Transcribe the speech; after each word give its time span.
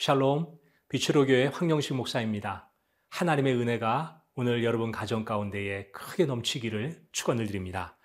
샬롬, 0.00 0.46
비추로 0.88 1.26
교회 1.26 1.44
황영식 1.44 1.94
목사입니다. 1.94 2.72
하나님의 3.10 3.54
은혜가 3.54 4.22
오늘 4.34 4.64
여러분 4.64 4.90
가정 4.92 5.26
가운데에 5.26 5.90
크게 5.90 6.24
넘치기를 6.24 7.02
축원을 7.12 7.46
드립니다. 7.46 7.98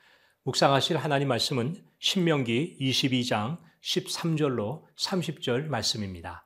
묵상하실 0.44 0.98
하나님 0.98 1.30
말씀은 1.30 1.82
신명기 2.00 2.80
22장 2.82 3.60
13절로 3.82 4.84
30절 4.98 5.68
말씀입니다. 5.68 6.46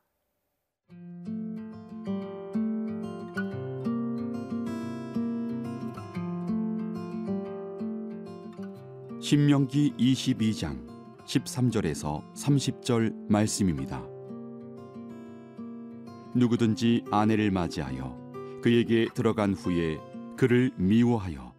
신명기 9.19 9.93
22장 9.97 10.87
13절에서 11.25 12.31
30절 12.35 13.31
말씀입니다. 13.31 14.08
누구든지 16.39 17.03
아내를 17.11 17.51
맞이하여 17.51 18.59
그에게 18.63 19.07
들어간 19.13 19.53
후에 19.53 19.99
그를 20.37 20.71
미워하여 20.77 21.53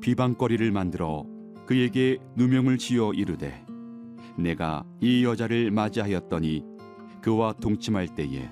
비방거리를 0.00 0.70
만들어 0.70 1.24
그에게 1.66 2.18
누명을 2.36 2.78
지어 2.78 3.12
이르되 3.12 3.64
내가 4.36 4.84
이 5.00 5.24
여자를 5.24 5.70
맞이하였더니 5.70 6.64
그와 7.22 7.54
동침할 7.54 8.14
때에 8.14 8.50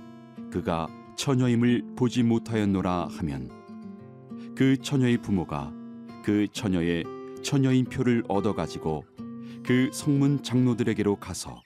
그가 0.51 0.89
처녀임을 1.17 1.95
보지 1.97 2.23
못하였노라 2.23 3.09
하면 3.19 3.51
그 4.57 4.77
처녀의 4.79 5.19
부모가 5.19 5.73
그 6.25 6.47
처녀의 6.53 7.05
처녀인 7.43 7.85
표를 7.85 8.23
얻어 8.29 8.55
가지고 8.55 9.05
그 9.65 9.91
성문 9.93 10.43
장로들에게로 10.43 11.17
가서 11.17 11.61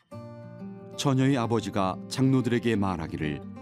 처녀의 0.97 1.37
아버지가 1.37 1.97
장로들에게 2.09 2.75
말하기를 2.77 3.56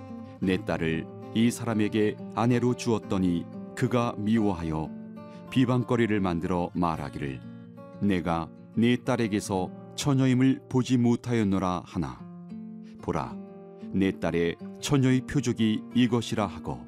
내 0.45 0.63
딸을 0.63 1.07
이 1.35 1.51
사람에게 1.51 2.17
아내로 2.35 2.75
주었더니 2.75 3.45
그가 3.75 4.15
미워하여 4.19 4.91
비방거리를 5.51 6.21
만들어 6.21 6.71
말하기를 6.75 7.41
내가 8.03 8.49
네 8.77 8.97
딸에게서 8.97 9.71
처녀임을 9.95 10.63
보지 10.69 10.99
못하였노라 10.99 11.83
하나. 11.87 12.21
보라 13.01 13.37
내 13.93 14.19
딸의 14.19 14.57
처녀의 14.81 15.23
표적이 15.23 15.83
이것이라 15.95 16.47
하고 16.47 16.85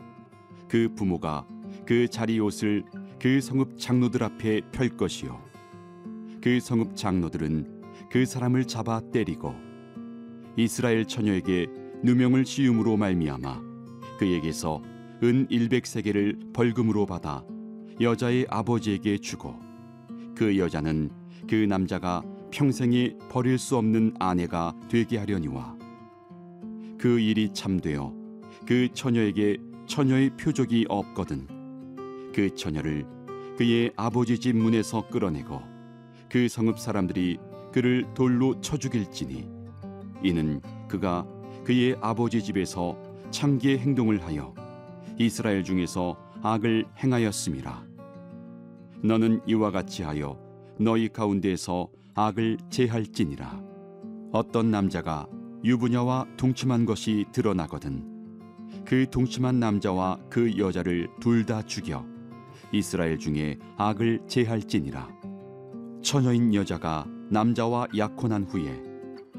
그 0.68 0.92
부모가 0.94 1.46
그 1.86 2.08
자리 2.08 2.38
옷을 2.40 2.84
그 3.20 3.40
성읍 3.40 3.78
장로들 3.78 4.22
앞에 4.22 4.60
펼 4.72 4.90
것이요. 4.90 5.40
그 6.42 6.60
성읍 6.60 6.94
장로들은 6.94 7.82
그 8.10 8.26
사람을 8.26 8.66
잡아 8.66 9.00
때리고 9.12 9.54
이스라엘 10.56 11.06
처녀에게 11.06 11.85
누명을 12.02 12.44
씌움으로 12.44 12.96
말미암아 12.96 13.60
그에게서 14.18 14.82
은 15.22 15.46
100세계를 15.48 16.52
벌금으로 16.52 17.06
받아 17.06 17.44
여자의 18.00 18.46
아버지에게 18.50 19.18
주고 19.18 19.58
그 20.34 20.58
여자는 20.58 21.10
그 21.48 21.54
남자가 21.54 22.22
평생에 22.50 23.14
버릴 23.30 23.58
수 23.58 23.76
없는 23.76 24.14
아내가 24.18 24.74
되게 24.88 25.18
하려니와 25.18 25.76
그 26.98 27.18
일이 27.18 27.52
참되어 27.52 28.14
그 28.66 28.88
처녀에게 28.92 29.58
처녀의 29.86 30.36
표적이 30.36 30.86
없거든 30.88 31.46
그 32.34 32.54
처녀를 32.54 33.06
그의 33.56 33.92
아버지 33.96 34.38
집 34.38 34.56
문에서 34.56 35.08
끌어내고 35.08 35.60
그 36.28 36.48
성읍 36.48 36.78
사람들이 36.78 37.38
그를 37.72 38.06
돌로 38.14 38.60
쳐 38.60 38.76
죽일지니 38.76 39.48
이는 40.22 40.60
그가 40.88 41.26
그의 41.66 41.96
아버지 42.00 42.44
집에서 42.44 42.96
창기의 43.32 43.80
행동을 43.80 44.22
하여 44.24 44.54
이스라엘 45.18 45.64
중에서 45.64 46.16
악을 46.40 46.84
행하였음이라 47.02 47.84
너는 49.02 49.40
이와 49.48 49.72
같이 49.72 50.04
하여 50.04 50.38
너희 50.78 51.08
가운데에서 51.08 51.88
악을 52.14 52.58
제할지니라. 52.70 53.60
어떤 54.30 54.70
남자가 54.70 55.26
유부녀와 55.64 56.26
동침한 56.36 56.86
것이 56.86 57.24
드러나거든 57.32 58.04
그 58.84 59.10
동침한 59.10 59.58
남자와 59.58 60.20
그 60.30 60.56
여자를 60.56 61.08
둘 61.20 61.44
다 61.46 61.62
죽여 61.62 62.06
이스라엘 62.70 63.18
중에 63.18 63.58
악을 63.76 64.20
제할지니라. 64.28 65.08
처녀인 66.00 66.54
여자가 66.54 67.08
남자와 67.28 67.88
약혼한 67.96 68.44
후에 68.44 68.80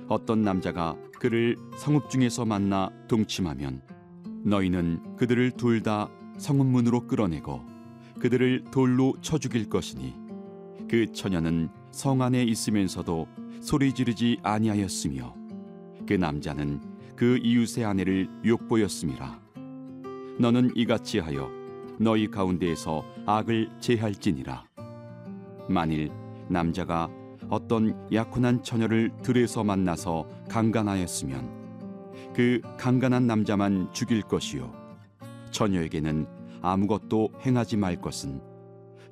어떤 0.09 0.41
남자가 0.41 0.97
그를 1.19 1.55
성읍 1.77 2.09
중에서 2.09 2.45
만나 2.45 2.89
동침하면 3.07 3.81
너희는 4.43 5.15
그들을 5.17 5.51
둘 5.51 5.81
다 5.81 6.09
성읍문으로 6.37 7.07
끌어내고 7.07 7.61
그들을 8.19 8.65
돌로 8.71 9.15
쳐 9.21 9.37
죽일 9.37 9.69
것이니 9.69 10.13
그 10.89 11.11
처녀는 11.11 11.69
성 11.91 12.21
안에 12.21 12.43
있으면서도 12.43 13.27
소리 13.61 13.93
지르지 13.93 14.37
아니하였으며 14.43 15.35
그 16.07 16.13
남자는 16.13 16.81
그 17.15 17.39
이웃의 17.41 17.83
아내를 17.85 18.29
욕보였음이라. 18.45 19.39
너는 20.39 20.71
이같이 20.75 21.19
하여 21.19 21.49
너희 21.99 22.27
가운데에서 22.27 23.03
악을 23.25 23.71
제할지니라. 23.79 24.65
만일 25.67 26.11
남자가 26.47 27.09
어떤 27.49 27.95
약혼한 28.13 28.63
처녀를 28.63 29.11
들에서 29.21 29.63
만나서 29.63 30.27
강간하였으면 30.49 31.67
그 32.33 32.61
강간한 32.77 33.25
남자만 33.27 33.89
죽일 33.93 34.21
것이요. 34.21 34.71
처녀에게는 35.51 36.27
아무것도 36.61 37.29
행하지 37.45 37.77
말 37.77 38.01
것은 38.01 38.41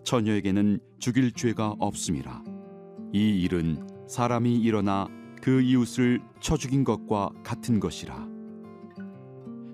처녀에게는 0.04 0.80
죽일 1.00 1.32
죄가 1.32 1.76
없음이라. 1.80 2.44
이 3.14 3.42
일은 3.42 3.88
사람이 4.08 4.56
일어나 4.56 5.08
그 5.42 5.62
이웃을 5.62 6.22
쳐 6.40 6.58
죽인 6.58 6.84
것과 6.84 7.32
같은 7.44 7.80
것이라. 7.80 8.28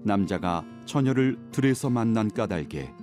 남자가 0.03 0.63
처녀를 0.85 1.37
들에서 1.51 1.89
만난 1.89 2.29
까닭에 2.29 2.93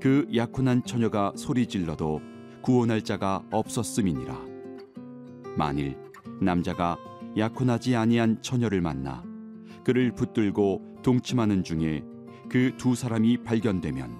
그 0.00 0.26
약혼한 0.34 0.82
처녀가 0.84 1.32
소리 1.36 1.66
질러도 1.66 2.20
구원할 2.62 3.02
자가 3.02 3.44
없었음이니라 3.50 4.51
만일 5.56 5.96
남자가 6.40 6.96
약혼하지 7.36 7.96
아니한 7.96 8.42
처녀를 8.42 8.80
만나 8.80 9.24
그를 9.84 10.12
붙들고 10.12 11.00
동침하는 11.02 11.64
중에 11.64 12.04
그 12.48 12.76
두 12.76 12.94
사람이 12.94 13.38
발견되면 13.44 14.18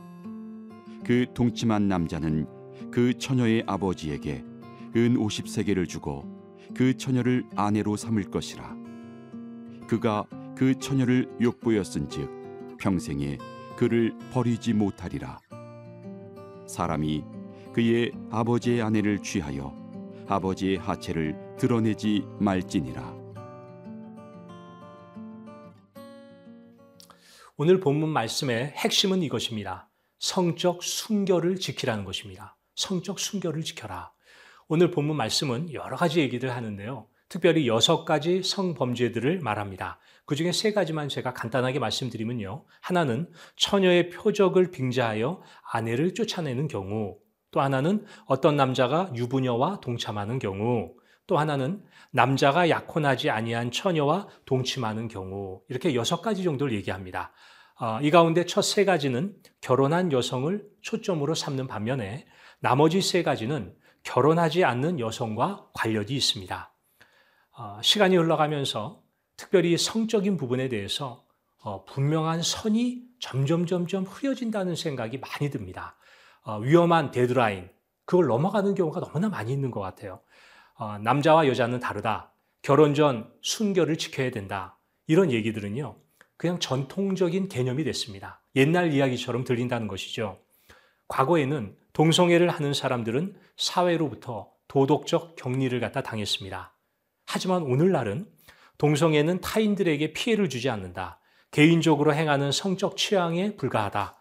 그 1.05 1.27
동침한 1.35 1.89
남자는 1.89 2.47
그 2.91 3.13
처녀의 3.19 3.65
아버지에게 3.67 4.45
은 4.97 5.17
50세계를 5.17 5.87
주고 5.87 6.25
그 6.75 6.97
처녀를 6.97 7.45
아내로 7.57 7.97
삼을 7.97 8.31
것이라. 8.31 8.75
그가 9.87 10.25
그 10.57 10.79
처녀를 10.79 11.29
욕보였은즉 11.41 12.79
평생에 12.79 13.37
그를 13.77 14.17
버리지 14.33 14.73
못하리라. 14.73 15.39
사람이 16.67 17.25
그의 17.75 18.13
아버지의 18.31 18.81
아내를 18.81 19.19
취하여 19.23 19.82
아버지의 20.27 20.79
하체를 20.79 21.57
드러내지 21.59 22.25
말지니라 22.39 23.23
오늘 27.57 27.81
본문 27.81 28.09
말씀의 28.09 28.73
핵심은 28.77 29.23
이것입니다. 29.23 29.89
성적 30.19 30.83
순결을 30.83 31.61
지키라는 31.61 32.05
것입니다. 32.05 32.57
성적 32.75 33.21
순결을 33.21 33.63
지켜라. 33.63 34.11
오늘 34.69 34.91
본문 34.91 35.17
말씀은 35.17 35.73
여러 35.73 35.97
가지 35.97 36.21
얘기를 36.21 36.51
하는데요. 36.57 37.07
특별히 37.29 37.69
여섯 37.69 38.05
가지 38.05 38.43
성범죄들을 38.43 39.41
말합니다. 39.41 40.01
그 40.25 40.35
중에 40.35 40.51
세 40.51 40.73
가지만 40.73 41.09
제가 41.09 41.35
간단하게 41.35 41.79
말씀드리면요. 41.79 42.65
하나는 42.81 43.31
처녀의 43.57 44.11
표적을 44.11 44.71
빙자하여 44.71 45.43
아내를 45.73 46.15
쫓아내는 46.15 46.69
경우, 46.69 47.19
또 47.53 47.61
하나는 47.61 48.05
어떤 48.27 48.57
남자가 48.57 49.11
유부녀와 49.15 49.81
동참하는 49.81 50.41
경우, 50.41 50.95
또 51.29 51.39
하나는 51.39 51.85
남자가 52.11 52.69
약혼하지 52.69 53.31
아니한 53.31 53.71
처녀와 53.71 54.27
동침하는 54.45 55.07
경우, 55.07 55.61
이렇게 55.69 55.95
여섯 55.95 56.21
가지 56.21 56.43
정도를 56.43 56.75
얘기합니다. 56.75 57.33
이 58.03 58.11
가운데 58.11 58.45
첫 58.47 58.63
세 58.63 58.85
가지는 58.85 59.35
결혼한 59.61 60.13
여성을 60.13 60.65
초점으로 60.81 61.35
삼는 61.35 61.69
반면에 61.69 62.27
나머지 62.61 63.01
세 63.01 63.23
가지는 63.23 63.75
결혼하지 64.03 64.65
않는 64.65 64.99
여성과 64.99 65.69
관련이 65.75 66.13
있습니다. 66.13 66.75
시간이 67.83 68.17
흘러가면서 68.17 69.03
특별히 69.37 69.77
성적인 69.77 70.37
부분에 70.37 70.69
대해서 70.69 71.25
어, 71.65 71.85
분명한 71.85 72.43
선이 72.43 73.03
점점 73.21 73.67
점점 73.67 74.05
흐려진다는 74.05 74.75
생각이 74.75 75.19
많이 75.19 75.51
듭니다. 75.51 75.97
어, 76.45 76.59
위험한 76.59 77.11
데드라인 77.11 77.71
그걸 78.05 78.27
넘어가는 78.27 78.75
경우가 78.75 79.01
너무나 79.01 79.29
많이 79.29 79.53
있는 79.53 79.71
것 79.71 79.81
같아요. 79.81 80.21
어, 80.75 80.99
남자와 80.99 81.47
여자는 81.47 81.81
다르다. 81.81 82.33
결혼 82.63 82.95
전 82.95 83.33
순결을 83.43 83.97
지켜야 83.97 84.31
된다. 84.31 84.79
이런 85.07 85.31
얘기들은요. 85.31 85.97
그냥 86.37 86.59
전통적인 86.59 87.49
개념이 87.49 87.85
됐습니다. 87.85 88.43
옛날 88.57 88.93
이야기처럼 88.93 89.45
들린다는 89.45 89.89
것이죠. 89.89 90.39
과거에는 91.09 91.77
동성애를 91.93 92.49
하는 92.49 92.75
사람들은 92.75 93.37
사회로부터 93.57 94.51
도덕적 94.67 95.37
격리를 95.37 95.79
갖다 95.81 96.03
당했습니다. 96.03 96.75
하지만 97.27 97.63
오늘날은 97.63 98.27
동성애는 98.79 99.41
타인들에게 99.41 100.13
피해를 100.13 100.49
주지 100.49 100.71
않는다. 100.71 101.21
개인적으로 101.51 102.15
행하는 102.15 102.51
성적 102.51 102.97
취향에 102.97 103.57
불과하다. 103.57 104.17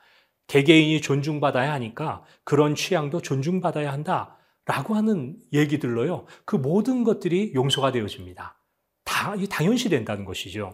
개개인이 0.51 0.99
존중받아야 0.99 1.71
하니까 1.71 2.25
그런 2.43 2.75
취향도 2.75 3.21
존중받아야 3.21 3.89
한다. 3.89 4.35
라고 4.65 4.95
하는 4.95 5.37
얘기들로요. 5.53 6.25
그 6.43 6.57
모든 6.57 7.05
것들이 7.05 7.53
용서가 7.55 7.93
되어집니다. 7.93 8.57
다, 9.05 9.33
당연시 9.49 9.87
된다는 9.87 10.25
것이죠. 10.25 10.73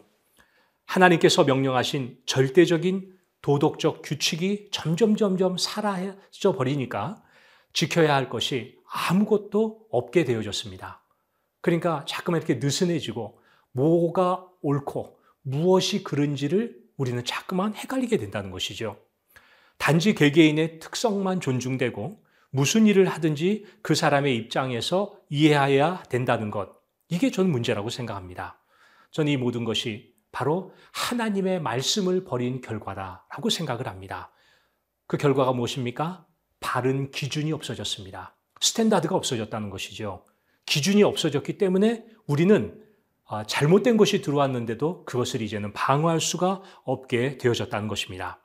하나님께서 0.86 1.44
명령하신 1.44 2.18
절대적인 2.26 3.14
도덕적 3.44 4.02
규칙이 4.04 4.70
점점 4.72 5.16
점점 5.16 5.58
사라져 5.60 6.54
버리니까 6.58 7.24
지켜야 7.72 8.16
할 8.16 8.30
것이 8.30 8.80
아무것도 8.90 9.90
없게 9.92 10.24
되어졌습니다. 10.24 11.04
그러니까 11.62 12.04
자꾸만 12.08 12.42
이렇게 12.42 12.56
느슨해지고 12.56 13.40
뭐가 13.74 14.48
옳고 14.64 15.20
무엇이 15.44 16.04
그른지를 16.04 16.76
우리는 16.98 17.24
자꾸만 17.24 17.76
헷갈리게 17.76 18.18
된다는 18.18 18.50
것이죠. 18.50 18.98
단지 19.78 20.16
개개인의 20.16 20.80
특성만 20.80 21.40
존중되고 21.40 22.24
무슨 22.50 22.88
일을 22.88 23.08
하든지 23.08 23.66
그 23.82 23.96
사람의 23.96 24.36
입장에서 24.36 25.16
이해해야 25.30 26.04
된다는 26.10 26.52
것. 26.52 26.70
이게 27.10 27.32
전 27.32 27.50
문제라고 27.50 27.90
생각합니다. 27.90 28.62
저는 29.12 29.32
이 29.32 29.38
모든 29.38 29.64
것이 29.64 30.14
바로 30.32 30.74
하나님의 30.94 31.62
말씀을 31.62 32.24
버린 32.24 32.62
결과다라고 32.62 33.50
생각을 33.50 33.88
합니다. 33.88 34.32
그 35.08 35.18
결과가 35.18 35.54
무엇입니까? 35.54 36.26
바른 36.60 37.12
기준이 37.12 37.52
없어졌습니다. 37.54 38.36
standard가 38.60 39.16
없어졌다는 39.16 39.70
것이죠. 39.70 40.26
기준이 40.66 41.04
없어졌기 41.04 41.58
때문에 41.58 42.06
우리는 42.26 42.84
아, 43.26 43.46
잘못된 43.46 43.98
것이 43.98 44.22
들어왔는데도 44.22 45.04
그것을 45.06 45.42
이제는 45.42 45.74
방어할 45.74 46.22
수가 46.22 46.62
없게 46.84 47.38
되어졌다는 47.38 47.88
것입니다. 47.88 48.42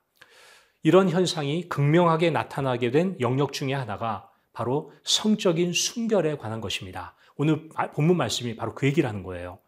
이런 0.82 1.08
현상이 1.08 1.68
극명하게 1.68 2.30
나타나게 2.30 2.90
된 2.90 3.16
영역 3.20 3.52
중의 3.52 3.74
하나가 3.74 4.28
바로 4.52 4.92
성적인 5.04 5.72
순결에 5.72 6.36
관한 6.36 6.60
것입니다. 6.60 7.14
오늘 7.36 7.68
본문 7.94 8.16
말씀이 8.16 8.56
바로 8.56 8.74
그 8.74 8.86
얘기를 8.86 9.08
하는 9.08 9.22
거예요. 9.22 9.58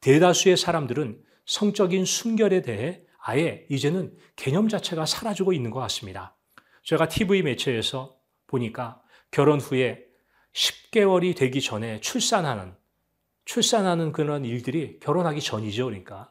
대다수의 0.00 0.56
사람들은 0.56 1.20
성적인 1.46 2.04
순결에 2.04 2.62
대해 2.62 3.02
아예 3.20 3.66
이제는 3.68 4.14
개념 4.36 4.68
자체가 4.68 5.06
사라지고 5.06 5.52
있는 5.52 5.70
것 5.70 5.80
같습니다. 5.80 6.36
제가 6.84 7.08
TV 7.08 7.42
매체에서 7.42 8.16
보니까 8.46 9.02
결혼 9.30 9.60
후에 9.60 10.04
10개월이 10.52 11.36
되기 11.36 11.60
전에 11.60 12.00
출산하는, 12.00 12.74
출산하는 13.44 14.12
그런 14.12 14.44
일들이 14.44 14.98
결혼하기 15.00 15.40
전이죠. 15.40 15.86
그러니까. 15.86 16.30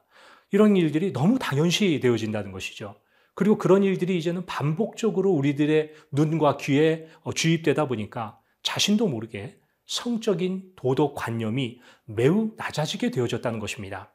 이런 0.51 0.75
일들이 0.75 1.11
너무 1.11 1.37
당연시 1.39 1.99
되어진다는 1.99 2.51
것이죠. 2.51 2.95
그리고 3.37 3.59
그런 3.59 3.83
일들이 3.83 4.17
이제는 4.17 4.47
반복적으로 4.47 5.29
우리들의 5.29 5.93
눈과 6.11 6.57
귀에 6.57 7.07
어, 7.21 7.31
주입되다 7.31 7.87
보니까 7.87 8.39
자신도 8.63 9.07
모르게 9.07 9.59
성적인 9.85 10.71
도덕 10.75 11.13
관념이 11.13 11.79
매우 12.05 12.53
낮아지게 12.57 13.11
되어졌다는 13.11 13.59
것입니다. 13.59 14.11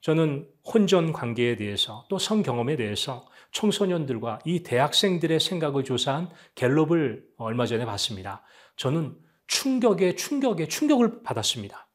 저는 0.00 0.48
혼전 0.64 1.12
관계에 1.12 1.56
대해서 1.56 2.06
또 2.08 2.16
성 2.16 2.42
경험에 2.42 2.76
대해서 2.76 3.28
청소년들과 3.52 4.38
이 4.46 4.62
대학생들의 4.62 5.38
생각을 5.38 5.84
조사한 5.84 6.30
갤럽을 6.54 7.26
얼마 7.36 7.66
전에 7.66 7.84
봤습니다. 7.84 8.42
저는 8.76 9.18
충격에 9.48 10.16
충격에 10.16 10.66
충격을 10.66 11.22
받았습니다. 11.22 11.90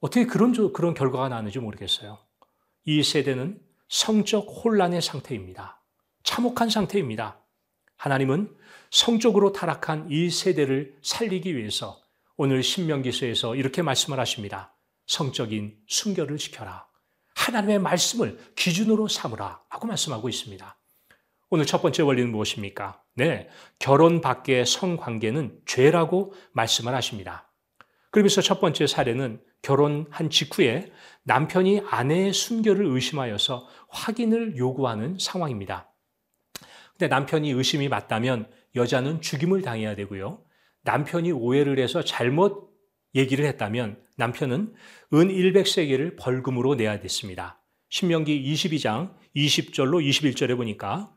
어떻게 0.00 0.26
그런, 0.26 0.72
그런 0.72 0.92
결과가 0.92 1.28
나는지 1.28 1.60
모르겠어요. 1.60 2.18
이 2.84 3.04
세대는 3.04 3.67
성적 3.88 4.40
혼란의 4.42 5.02
상태입니다. 5.02 5.82
참혹한 6.22 6.68
상태입니다. 6.68 7.40
하나님은 7.96 8.54
성적으로 8.90 9.52
타락한 9.52 10.08
이 10.10 10.30
세대를 10.30 10.96
살리기 11.02 11.56
위해서 11.56 12.00
오늘 12.36 12.62
신명기서에서 12.62 13.56
이렇게 13.56 13.82
말씀을 13.82 14.20
하십니다. 14.20 14.76
성적인 15.06 15.76
순결을 15.88 16.36
지켜라. 16.36 16.86
하나님의 17.34 17.78
말씀을 17.78 18.38
기준으로 18.54 19.08
삼으라. 19.08 19.62
하고 19.68 19.86
말씀하고 19.86 20.28
있습니다. 20.28 20.78
오늘 21.50 21.64
첫 21.64 21.80
번째 21.80 22.02
원리는 22.02 22.30
무엇입니까? 22.30 23.02
네. 23.14 23.48
결혼 23.78 24.20
밖의 24.20 24.66
성관계는 24.66 25.60
죄라고 25.66 26.34
말씀을 26.52 26.94
하십니다. 26.94 27.47
그러면서 28.10 28.40
첫 28.40 28.60
번째 28.60 28.86
사례는 28.86 29.40
결혼한 29.62 30.30
직후에 30.30 30.90
남편이 31.24 31.82
아내의 31.88 32.32
순결을 32.32 32.86
의심하여서 32.86 33.68
확인을 33.90 34.56
요구하는 34.56 35.18
상황입니다. 35.18 35.92
근데 36.92 37.08
남편이 37.08 37.50
의심이 37.50 37.88
맞다면 37.88 38.50
여자는 38.74 39.20
죽임을 39.20 39.62
당해야 39.62 39.94
되고요. 39.94 40.42
남편이 40.82 41.32
오해를 41.32 41.78
해서 41.78 42.02
잘못 42.02 42.70
얘기를 43.14 43.44
했다면 43.44 44.02
남편은 44.16 44.74
은 45.14 45.28
100세계를 45.28 46.16
벌금으로 46.18 46.74
내야 46.74 47.00
됐습니다. 47.00 47.62
신명기 47.90 48.52
22장 48.52 49.14
20절로 49.36 50.06
21절에 50.06 50.56
보니까 50.56 51.12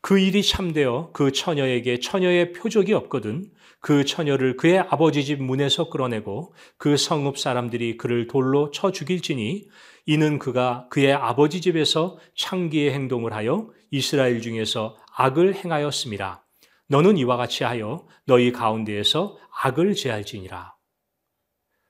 그 0.00 0.18
일이 0.18 0.42
참되어 0.42 1.10
그 1.12 1.32
처녀에게 1.32 2.00
처녀의 2.00 2.52
표적이 2.52 2.94
없거든 2.94 3.50
그 3.80 4.04
처녀를 4.04 4.56
그의 4.56 4.78
아버지 4.78 5.24
집 5.24 5.42
문에서 5.42 5.88
끌어내고 5.88 6.54
그 6.76 6.96
성읍 6.96 7.38
사람들이 7.38 7.96
그를 7.96 8.26
돌로 8.26 8.70
쳐 8.70 8.92
죽일지니 8.92 9.68
이는 10.06 10.38
그가 10.38 10.86
그의 10.90 11.12
아버지 11.12 11.60
집에서 11.60 12.18
창기의 12.36 12.92
행동을 12.92 13.32
하여 13.32 13.70
이스라엘 13.90 14.42
중에서 14.42 14.96
악을 15.16 15.54
행하였습니다. 15.54 16.46
너는 16.88 17.16
이와 17.16 17.36
같이 17.36 17.64
하여 17.64 18.06
너희 18.26 18.52
가운데에서 18.52 19.38
악을 19.62 19.94
제할지니라. 19.94 20.74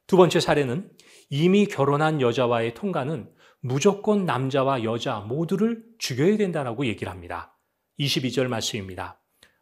두 0.07 0.17
번째 0.17 0.41
사례는 0.41 0.91
이미 1.29 1.67
결혼한 1.67 2.21
여자와의 2.21 2.75
통과는 2.75 3.31
무조건 3.61 4.25
남자와 4.25 4.85
여자 4.85 5.21
모두를 5.21 5.83
죽여야 5.99 6.37
된다라고 6.37 6.87
얘기를 6.87 7.11
합니다. 7.11 7.57
22절 7.99 8.49
말씀입니다. 8.49 9.20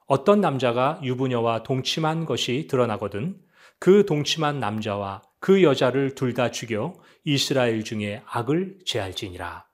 어떤 0.08 0.40
남자가 0.40 0.98
유부녀와 1.02 1.64
동침한 1.64 2.24
것이 2.24 2.66
드러나거든 2.66 3.38
그 3.78 4.06
동침한 4.06 4.58
남자와 4.58 5.20
그 5.38 5.62
여자를 5.62 6.14
둘 6.14 6.32
다 6.32 6.50
죽여 6.50 6.94
이스라엘 7.24 7.84
중에 7.84 8.22
악을 8.24 8.78
제할지니라. 8.86 9.66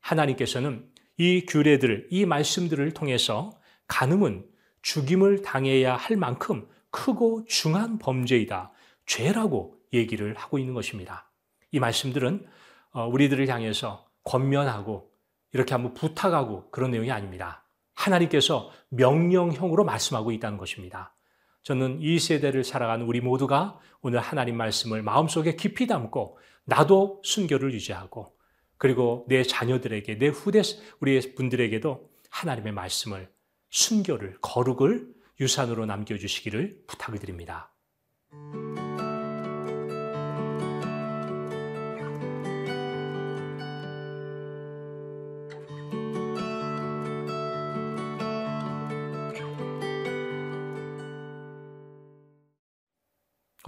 하나님께서는 0.00 0.86
이 1.16 1.46
규례들, 1.46 2.08
이 2.10 2.26
말씀들을 2.26 2.92
통해서 2.92 3.58
간음은 3.86 4.44
죽임을 4.82 5.40
당해야 5.40 5.96
할 5.96 6.18
만큼 6.18 6.68
크고 6.90 7.46
중한 7.46 7.98
범죄이다. 7.98 8.70
죄라고 9.06 9.74
얘기를 9.94 10.34
하고 10.36 10.58
있는 10.58 10.74
것입니다. 10.74 11.30
이 11.72 11.80
말씀들은 11.80 12.46
어, 12.90 13.06
우리들을 13.06 13.48
향해서 13.48 14.06
권면하고 14.24 15.10
이렇게 15.54 15.72
한번 15.72 15.94
부탁하고 15.94 16.70
그런 16.70 16.90
내용이 16.90 17.10
아닙니다. 17.10 17.64
하나님께서 17.98 18.70
명령형으로 18.90 19.84
말씀하고 19.84 20.32
있다는 20.32 20.56
것입니다. 20.56 21.14
저는 21.62 21.98
이 22.00 22.18
세대를 22.18 22.64
살아가는 22.64 23.04
우리 23.04 23.20
모두가 23.20 23.78
오늘 24.00 24.20
하나님 24.20 24.56
말씀을 24.56 25.02
마음속에 25.02 25.56
깊이 25.56 25.86
담고 25.86 26.38
나도 26.64 27.20
순교를 27.24 27.72
유지하고 27.72 28.34
그리고 28.76 29.26
내 29.28 29.42
자녀들에게 29.42 30.18
내 30.18 30.28
후대 30.28 30.62
우리 31.00 31.34
분들에게도 31.34 32.08
하나님의 32.30 32.72
말씀을 32.72 33.28
순교를 33.70 34.38
거룩을 34.40 35.08
유산으로 35.40 35.86
남겨주시기를 35.86 36.84
부탁을 36.86 37.18
드립니다. 37.18 37.72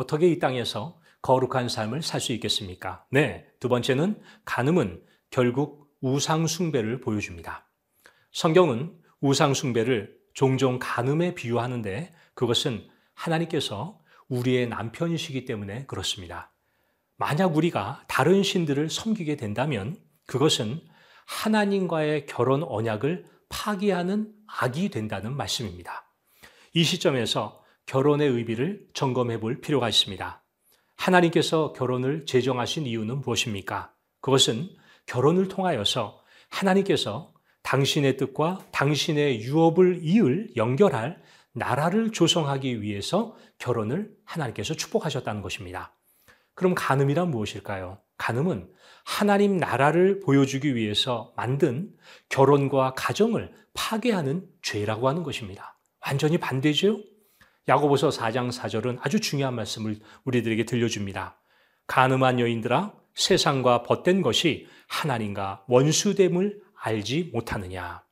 어떻게 0.01 0.29
이 0.29 0.39
땅에서 0.39 0.99
거룩한 1.21 1.69
삶을 1.69 2.03
살 2.03 2.21
수 2.21 2.33
있겠습니까? 2.33 3.05
네. 3.11 3.47
두 3.61 3.69
번째는 3.69 4.19
간음은 4.47 5.03
결국 5.31 5.91
우상숭배를 6.01 7.01
보여줍니다. 7.01 7.67
성경은 8.33 8.97
우상숭배를 9.21 10.17
종종 10.33 10.79
간음에 10.81 11.35
비유하는데 11.35 12.13
그것은 12.35 12.89
하나님께서 13.15 14.01
우리의 14.29 14.69
남편이시기 14.69 15.45
때문에 15.45 15.85
그렇습니다. 15.85 16.51
만약 17.19 17.55
우리가 17.55 18.03
다른 18.09 18.43
신들을 18.43 18.89
섬기게 18.89 19.37
된다면 19.37 19.99
그것은 20.27 20.81
하나님과의 21.27 22.25
결혼 22.25 22.63
언약을 22.63 23.27
파기하는 23.51 24.33
악이 24.47 24.89
된다는 24.89 25.37
말씀입니다. 25.37 26.07
이 26.73 26.85
시점에서 26.85 27.60
결혼의 27.91 28.29
의미를 28.29 28.87
점검해 28.95 29.41
볼 29.41 29.61
필요가 29.61 29.89
있습니다. 29.89 30.45
하나님께서 30.95 31.73
결혼을 31.73 32.25
제정하신 32.25 32.87
이유는 32.87 33.21
무엇입니까? 33.23 33.93
그것은 34.21 34.69
결혼을 35.07 35.49
통하여서 35.49 36.23
하나님께서 36.51 37.35
당신의 37.65 38.17
뜻과 38.17 38.61
당신의 38.71 39.41
유업을 39.41 40.03
이을 40.05 40.53
연결할 40.55 41.21
나라를 41.53 42.13
조성하기 42.13 42.81
위해서 42.81 43.35
결혼을 43.59 44.13
하나님께서 44.25 44.75
축복하셨다는 44.75 45.43
것입니다. 45.43 45.93
그럼 46.55 46.77
간음이란 46.77 47.29
무엇일까요? 47.33 47.99
간음은 48.19 48.71
하나님 49.05 49.57
나라를 49.57 50.21
보여주기 50.21 50.77
위해서 50.77 51.33
만든 51.37 51.91
결혼과 52.29 52.95
가정을 52.95 53.53
파괴하는 53.75 54.47
죄라고 54.63 55.09
하는 55.09 55.25
것입니다. 55.25 55.77
완전히 56.07 56.39
반대죠? 56.39 57.10
야고보서 57.71 58.09
4장 58.09 58.51
4절은 58.51 58.99
아주 59.01 59.21
중요한 59.21 59.55
말씀을 59.55 60.01
우리들에게 60.25 60.65
들려줍니다. 60.65 61.41
가늠한 61.87 62.41
여인들아 62.41 62.93
세상과 63.15 63.85
벗된 63.85 64.23
것이 64.23 64.67
하나님과 64.89 65.67
원수됨을 65.69 66.63
알지 66.75 67.31
못하느냐. 67.33 68.03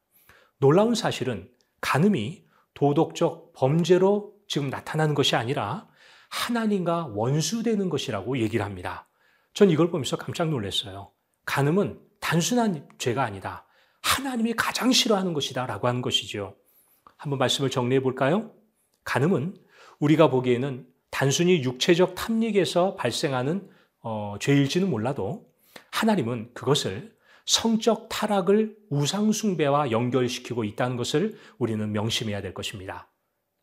놀라운 0.58 0.94
사실은 0.94 1.50
간음이 1.80 2.44
도덕적 2.74 3.52
범죄로 3.52 4.32
지금 4.46 4.70
나타나는 4.70 5.16
것이 5.16 5.34
아니라 5.34 5.88
하나님과 6.30 7.08
원수되는 7.12 7.88
것이라고 7.88 8.38
얘기를 8.38 8.64
합니다. 8.64 9.08
전 9.54 9.70
이걸 9.70 9.90
보면서 9.90 10.16
깜짝 10.16 10.50
놀랐어요. 10.50 11.10
간음은 11.46 11.98
단순한 12.20 12.88
죄가 12.98 13.24
아니다. 13.24 13.66
하나님이 14.02 14.52
가장 14.52 14.92
싫어하는 14.92 15.32
것이다 15.32 15.66
라고 15.66 15.88
하는 15.88 16.00
것이죠. 16.00 16.54
한번 17.16 17.40
말씀을 17.40 17.70
정리해 17.70 18.00
볼까요? 18.00 18.52
간음은 19.08 19.56
우리가 20.00 20.28
보기에는 20.28 20.86
단순히 21.10 21.62
육체적 21.64 22.14
탐닉에서 22.14 22.94
발생하는 22.94 23.66
어, 24.02 24.36
죄일지는 24.38 24.90
몰라도 24.90 25.46
하나님은 25.90 26.50
그것을 26.52 27.16
성적 27.46 28.10
타락을 28.10 28.76
우상숭배와 28.90 29.92
연결시키고 29.92 30.62
있다는 30.64 30.98
것을 30.98 31.38
우리는 31.56 31.90
명심해야 31.90 32.42
될 32.42 32.52
것입니다. 32.52 33.10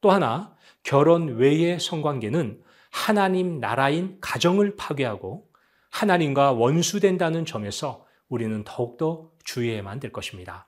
또 0.02 0.10
하나, 0.10 0.56
결혼 0.82 1.38
외의 1.38 1.80
성관계는 1.80 2.64
하나님 2.90 3.60
나라인 3.60 4.18
가정을 4.22 4.76
파괴하고 4.76 5.48
하나님과 5.92 6.54
원수된다는 6.54 7.46
점에서 7.46 8.04
우리는 8.30 8.64
더욱더 8.64 9.30
주의해야만 9.44 10.00
될 10.00 10.12
것입니다. 10.12 10.68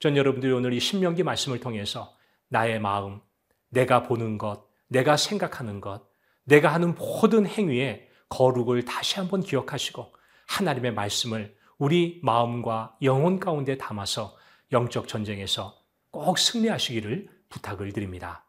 전 0.00 0.18
여러분들이 0.18 0.52
오늘 0.52 0.74
이 0.74 0.80
신명기 0.80 1.22
말씀을 1.22 1.60
통해서 1.60 2.14
나의 2.48 2.78
마음, 2.78 3.22
내가 3.70 4.02
보는 4.02 4.38
것, 4.38 4.66
내가 4.88 5.16
생각하는 5.16 5.80
것, 5.80 6.02
내가 6.44 6.72
하는 6.72 6.94
모든 6.94 7.46
행위에 7.46 8.08
거룩을 8.28 8.84
다시 8.84 9.16
한번 9.16 9.40
기억하시고 9.42 10.12
하나님의 10.48 10.94
말씀을 10.94 11.56
우리 11.78 12.20
마음과 12.22 12.96
영혼 13.02 13.38
가운데 13.38 13.76
담아서 13.76 14.36
영적 14.72 15.08
전쟁에서 15.08 15.74
꼭 16.10 16.38
승리하시기를 16.38 17.28
부탁을 17.48 17.92
드립니다. 17.92 18.44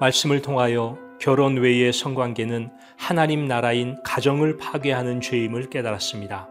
말씀을 0.00 0.42
통하여 0.42 0.98
결혼 1.24 1.56
외의 1.56 1.90
성관계는 1.90 2.70
하나님 2.98 3.46
나라인 3.48 3.96
가정을 4.04 4.58
파괴하는 4.58 5.22
죄임을 5.22 5.70
깨달았습니다. 5.70 6.50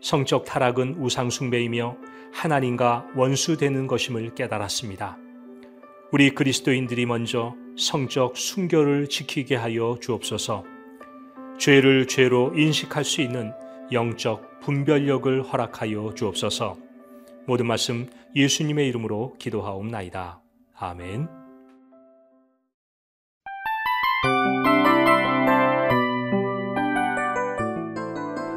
성적 0.00 0.46
타락은 0.46 0.96
우상숭배이며 0.98 1.98
하나님과 2.32 3.08
원수되는 3.14 3.86
것임을 3.86 4.34
깨달았습니다. 4.34 5.18
우리 6.10 6.30
그리스도인들이 6.30 7.04
먼저 7.04 7.54
성적 7.76 8.34
순결을 8.34 9.10
지키게 9.10 9.56
하여 9.56 9.98
주옵소서. 10.00 10.64
죄를 11.58 12.08
죄로 12.08 12.54
인식할 12.56 13.04
수 13.04 13.20
있는 13.20 13.52
영적 13.92 14.60
분별력을 14.60 15.42
허락하여 15.42 16.14
주옵소서. 16.14 16.78
모든 17.46 17.66
말씀 17.66 18.08
예수님의 18.34 18.88
이름으로 18.88 19.34
기도하옵나이다. 19.38 20.40
아멘. 20.78 21.41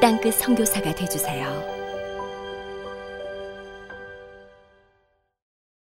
땅끝 0.00 0.34
성교사가 0.34 0.94
되주세요 0.94 1.77